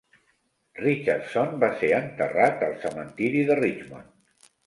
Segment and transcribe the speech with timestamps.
[0.83, 4.51] Richardson va ser enterrat al cementiri de Richmond.